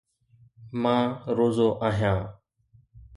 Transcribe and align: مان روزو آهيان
مان 0.81 1.07
روزو 1.35 1.67
آهيان 1.87 2.25